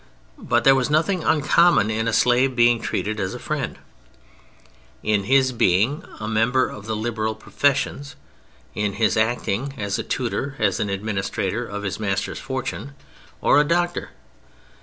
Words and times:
But 0.39 0.63
there 0.63 0.73
was 0.73 0.89
nothing 0.89 1.23
uncommon 1.23 1.91
in 1.91 2.07
a 2.07 2.11
slave 2.11 2.55
being 2.55 2.81
treated 2.81 3.19
as 3.19 3.35
a 3.35 3.39
friend, 3.39 3.77
in 5.03 5.25
his 5.25 5.51
being 5.51 6.03
a 6.19 6.27
member 6.27 6.67
of 6.67 6.87
the 6.87 6.95
liberal 6.95 7.35
professions, 7.35 8.15
in 8.73 8.93
his 8.93 9.15
acting 9.15 9.73
as 9.77 9.99
a 9.99 10.03
tutor, 10.03 10.55
as 10.57 10.79
an 10.79 10.89
administrator 10.89 11.67
of 11.67 11.83
his 11.83 11.99
master's 11.99 12.39
fortune, 12.39 12.95
or 13.41 13.61
a 13.61 13.63
doctor. 13.63 14.09